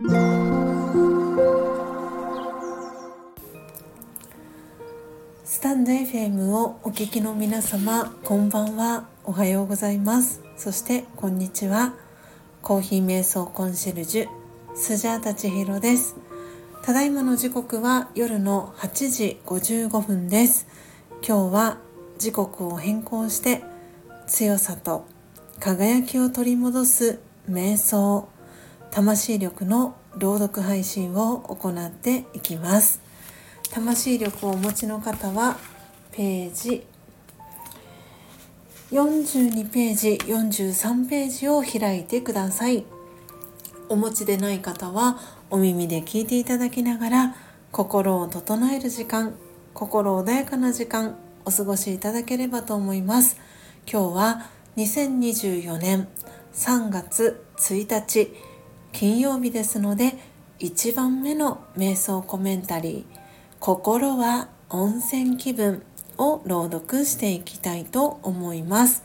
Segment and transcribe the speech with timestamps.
[0.00, 0.04] ス
[5.60, 9.08] タンド FM をお聞きの皆様こんばんは。
[9.24, 10.40] おはようございます。
[10.56, 11.96] そしてこんにちは。
[12.62, 14.28] コーヒー瞑想コンシェルジュ
[14.76, 16.14] スジャータチヒロです。
[16.84, 20.68] ただいまの時刻は夜の8時55分です。
[21.26, 21.78] 今日は
[22.18, 23.64] 時刻を変更して
[24.28, 25.06] 強さと
[25.58, 27.18] 輝きを取り戻す
[27.50, 28.28] 瞑想。
[28.90, 33.00] 魂力の朗読配信を行っていきます。
[33.70, 35.58] 魂力をお持ちの方は
[36.12, 36.86] ページ
[38.90, 42.84] 42ページ43ページを開いてください。
[43.88, 45.18] お持ちでない方は
[45.50, 47.36] お耳で聞いていただきながら
[47.70, 49.34] 心を整える時間
[49.74, 53.38] 心穏やかな時間お過ごしいただければと思います。
[53.90, 56.08] 今日は2024年
[56.54, 58.34] 3月1日
[58.92, 60.14] 金曜日ですので
[60.58, 63.18] 1番目の瞑想コメンタリー
[63.60, 65.82] 「心は温泉気分」
[66.18, 69.02] を朗読していきたいと思います。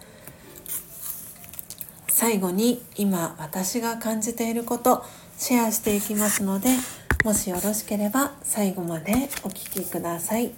[2.08, 5.04] 最後に今私が感じていること
[5.38, 6.70] シェアしていきますので
[7.24, 10.54] もしよろしければ最後までお聴きください。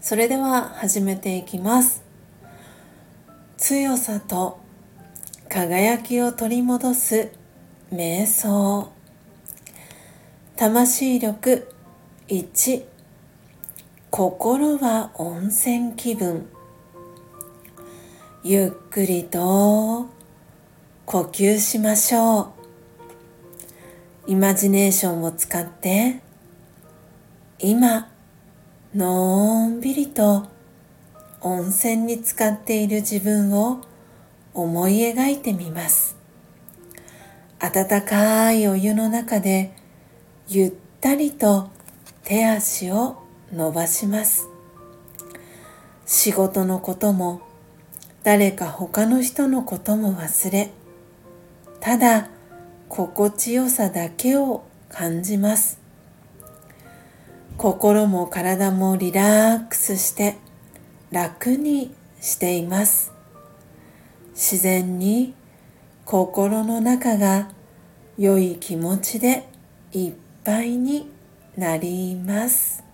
[0.00, 2.02] それでは始めていきます。
[3.56, 4.58] 強さと
[5.48, 7.30] 輝きを取り戻す
[7.92, 8.90] 瞑想。
[10.56, 11.68] 魂力
[12.26, 12.84] 1
[14.10, 16.48] 心は温泉気分。
[18.42, 20.08] ゆっくりと
[21.04, 22.52] 呼吸しましょ
[24.26, 24.32] う。
[24.32, 26.20] イマジネーションを使って
[27.60, 28.08] 今
[28.96, 30.48] のんびりと
[31.40, 33.80] 温泉に浸かっている自分を
[34.54, 36.15] 思い描いてみます。
[37.58, 39.72] 温かいお湯の中で
[40.48, 41.70] ゆったりと
[42.22, 44.48] 手足を伸ばします。
[46.04, 47.40] 仕事のことも
[48.22, 50.70] 誰か他の人のことも忘れ
[51.80, 52.28] ただ
[52.88, 55.80] 心地よさだけを感じます。
[57.56, 60.36] 心も体もリラックスして
[61.10, 63.12] 楽にしています。
[64.34, 65.34] 自然に
[66.06, 67.50] 心の中が
[68.16, 69.48] 良い気持ちで
[69.92, 70.12] いっ
[70.44, 71.10] ぱいに
[71.56, 72.84] なります。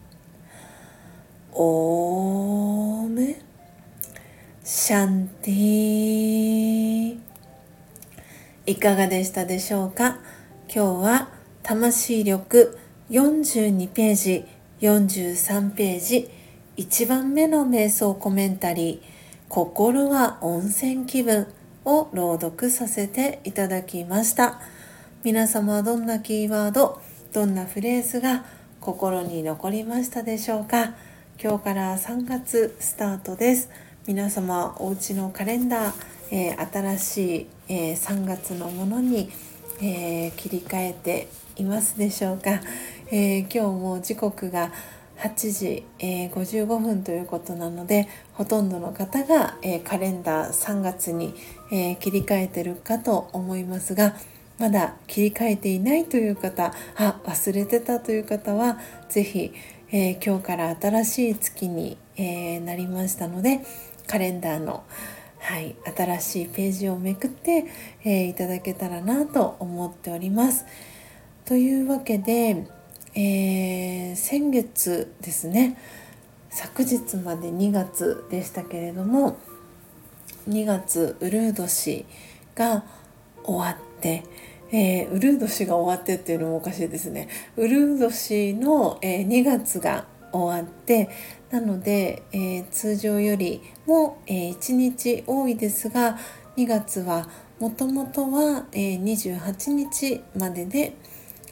[1.53, 3.37] オーム。
[4.65, 7.19] シャンティ
[8.65, 10.17] いかがでしたでしょうか？
[10.75, 11.29] 今日は
[11.63, 12.79] 魂力
[13.11, 14.47] 42ページ
[14.81, 16.31] 43ページ。
[16.79, 19.07] 1番目の瞑想コメンタリー
[19.51, 21.47] 「心は温泉気分」
[21.85, 24.61] を朗読させていただきました。
[25.25, 27.01] 皆様はどんなキーワード
[27.33, 28.45] どんなフレーズが
[28.81, 30.95] 心に残りましたでしょうか？
[31.43, 33.71] 今日から3月スタートです。
[34.07, 35.95] 皆様お家のカレンダー、
[36.31, 39.31] えー、新しい、えー、3月のものに、
[39.81, 42.61] えー、切り替えていますでしょうか、
[43.13, 44.73] え今日も時刻が
[45.19, 51.35] 8時、えー、55分ということなのでほとんどの方が、えー、カレンダー3月に、
[51.73, 54.15] えー、切り替えてるかと思いますが
[54.59, 58.79] まだ切り替えていないという方あ忘れてたという方は
[59.09, 59.53] 是非、
[59.91, 63.61] え今日から新しい月に、えなりましたので
[64.07, 64.85] カレンダーの
[65.41, 67.65] はい、新しいページをめくって、
[68.05, 70.65] えいただけたらなと思っております。
[71.45, 72.65] というわけで
[73.15, 75.77] え、先月ですね
[76.51, 79.39] 昨日まで2月でしたけれども
[80.49, 82.05] 2月ウルー年
[82.55, 82.85] が
[83.45, 84.25] 終わって、
[84.71, 87.29] えー、ウルー年が終わってっていうのもおかしいですね。
[87.57, 91.11] ウルー年の、えー、2月が終わって
[91.51, 96.19] なので、えー、通常よりも、えー、1日多いですが
[96.57, 97.29] 2月は
[97.61, 100.97] もともとは、えー、28日までで、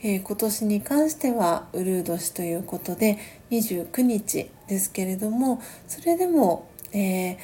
[0.02, 3.18] えー、今年に関してはウルー年ということで
[3.50, 7.36] 29日ですけれどもそれでも、えー、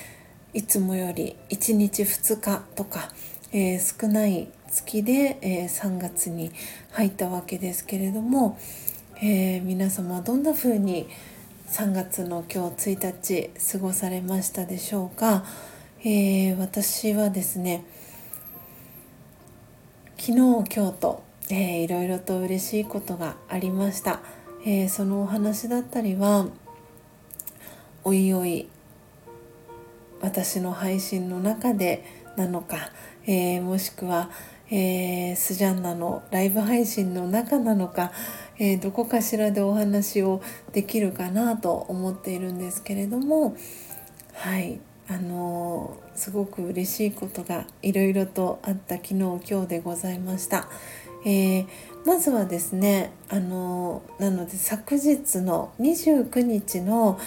[0.57, 3.13] いつもより1日2日とか、
[3.53, 6.51] えー、少ない月で、え3月に
[6.93, 8.59] 入ったわけですけれども、
[9.23, 11.09] え皆様どんな風に
[11.69, 15.45] 3月の今日1日過ごされましたでしょうか、
[16.03, 17.85] え私はですね
[20.17, 24.21] 昨日今日とえー、いろいろと嬉しいことがありました、
[24.65, 26.49] えー、そのお話だったりは
[28.03, 28.69] おいおい
[30.21, 32.05] 私の配信の中で
[32.37, 32.91] なのか、
[33.27, 34.31] えー、もしくは、
[34.71, 38.13] えー、スジャンナのライブ配信の中なのか、
[38.59, 40.43] えー、どこかしらでお話を
[40.73, 43.57] できるかなと思っているんですけれども
[44.35, 50.69] はいあの、すごく嬉しいことがいろいろとあった昨日今日でございました。
[51.25, 51.67] えー、
[52.05, 57.19] まずはですねあのなので昨日の29日の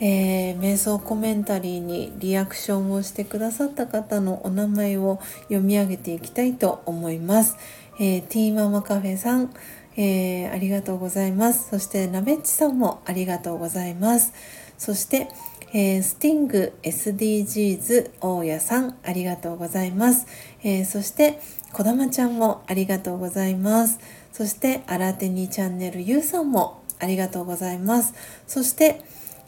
[0.00, 7.56] えー、瞑想コメンタリーにリアクションをしてくださった方のお名前を読み上げていきたいと思います。
[7.98, 9.52] えー、ティーママカフェさん、
[9.96, 11.70] えー、ありがとうございます。
[11.70, 14.32] そしてナベッチさんもありがとうございます。
[14.78, 15.28] そして、
[15.72, 20.26] えー、スティング SDGs 大家さんありがとうございます。
[20.62, 21.40] えー、そして
[21.72, 23.98] こだまちゃんもありがとうございます。
[24.32, 28.14] そして新手にチャンネルゆうさんもありがとうございます。
[28.46, 29.02] そして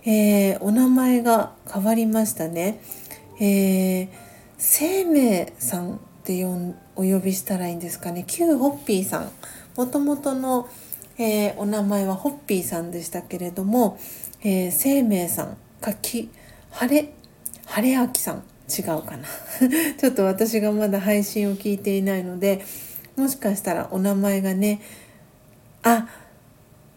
[0.04, 2.80] えー、お名前が変わりましたね。
[3.40, 4.08] えー、
[4.56, 8.24] 生命さんってお呼びしたらいいんですかね。
[8.26, 9.30] 旧ホッピーさん。
[9.76, 10.68] もともとの、
[11.18, 13.98] えー、お名前はホッピーさんでしたけれども、
[14.42, 16.30] えー、生命さん、かき、
[16.70, 17.12] 晴れ、
[17.66, 18.42] 晴れあきさん。
[18.70, 19.26] 違うかな
[19.98, 22.64] ちょっと私がまだ配信を聞いていないので
[23.16, 24.80] もしかしたらお名前がね
[25.82, 26.06] あ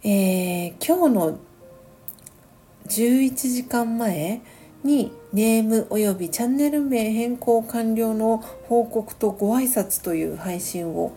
[0.04, 1.40] えー、今日の
[2.88, 4.42] 11時間前
[4.84, 8.38] にネームおよびチャンネル名変更完了の
[8.68, 11.16] 報告とご挨拶という配信を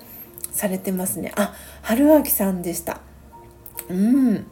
[0.53, 1.33] されてますね。
[1.37, 3.01] あ、春明さんでした。
[3.89, 4.47] うん。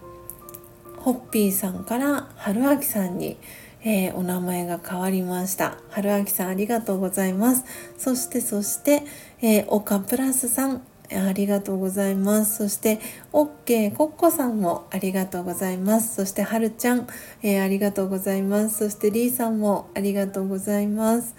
[0.99, 3.37] ホッピーさんから春明さんに、
[3.83, 5.79] えー、お名前が変わりました。
[5.91, 7.65] 春明さんありがとうございます。
[7.97, 9.03] そしてそして、
[9.41, 12.57] えー、オカプラスさんありがとうございます。
[12.57, 12.99] そして、
[13.33, 16.15] OK コッコさんもありがとうございます。
[16.15, 17.07] そして、はるちゃん、
[17.43, 18.79] えー、ありがとうございます。
[18.79, 21.35] そして、りーさんもありがとうございます。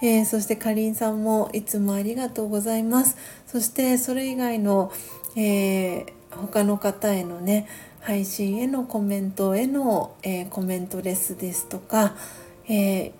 [0.00, 3.16] えー、そしてかりんさんもいつもありがとうございます。
[3.46, 4.92] そしてそれ以外の、
[5.34, 7.66] えー、他の方へのね
[8.00, 12.14] 配信へのコメントへの、えー、コメントレスですとか、
[12.68, 13.12] え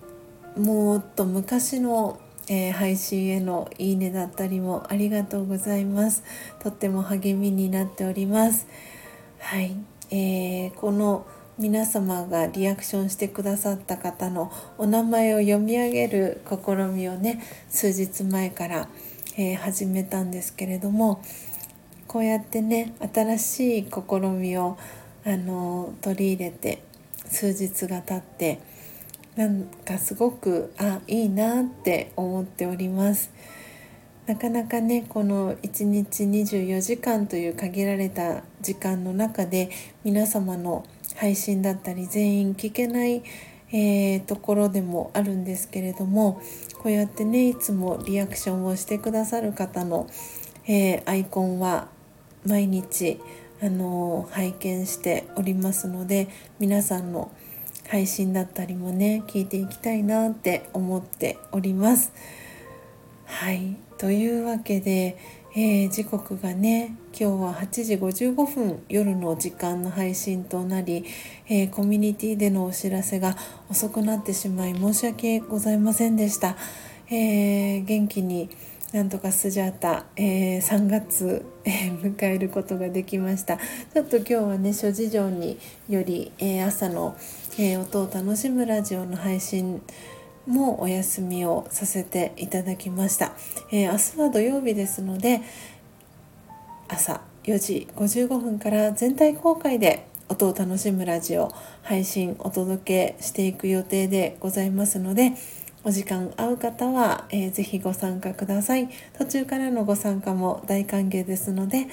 [0.57, 6.23] もっと昔のえー、配信へのいいねだったりもありがとうございます。
[6.61, 8.67] とっても励みになっております。
[9.39, 9.77] はい、
[10.11, 11.27] えー、この
[11.59, 18.89] 皆様がリアクションしてくださった方のお名前を読み上げる試みをね数日前から、
[19.37, 21.21] えー、始めたんですけれども
[22.07, 24.79] こうやってね新しい試みを
[25.25, 26.83] あの取り入れて
[27.27, 28.61] 数日が経って
[29.39, 33.31] なんかすごくあいいなって思っております。
[34.27, 39.71] なかなかねこの1日24時間という限られた時間の中で
[40.03, 43.23] 皆様の配信だったり全員聞けない、
[43.71, 46.43] えー、ところでもあるんですけれども
[46.83, 50.09] こうやってねいつもリアクションをしてくださる方の、
[50.67, 51.87] えー、アイコンは
[52.45, 53.21] 毎日
[53.63, 57.31] あの拝見しておりますので皆さんの
[57.89, 62.13] 配信だったりもね聞いていきたいなって思っております。
[63.25, 65.19] はいというわけで、
[65.55, 71.05] えー、時刻がね今日は8時55分夜の時間の配信となり、
[71.49, 73.37] えー、コミュニティでのお知らせが
[73.71, 76.57] 遅くなってしまい申し訳ございませんでした。
[77.11, 78.51] えー、元気に
[78.93, 85.59] なんとかスジャータ、えー、3月、えー、迎えることができましたちょっと今日はね諸事情に
[85.91, 87.15] より、えー、朝の、
[87.61, 89.83] え音を楽しむラジオの配信
[90.47, 93.33] もお休みをさせていただきました、
[93.73, 95.41] え明日は土曜日ですので
[96.87, 105.33] 朝4時55分から全体公開で音を楽しむラジオ配信お届けしていく予定でございますので
[105.83, 108.89] お時間合う方は、えー、ぜひご参加ください。
[109.17, 111.87] 途中からのご参加も大歓迎ですので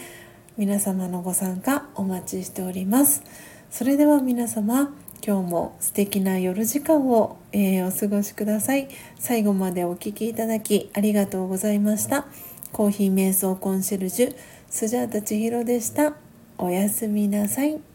[0.58, 3.24] 皆様のご参加お待ちしております。
[3.72, 4.94] それでは皆様
[5.26, 8.90] 今日も素敵な夜時間を、えー、お過ごしください。
[9.18, 12.28] 最後までお聴きいただきありがとうございました。
[12.72, 14.36] コーヒー瞑想コンシェルジュ
[14.70, 16.14] スジャータ千尋でした。
[16.60, 17.95] おやすみなさい。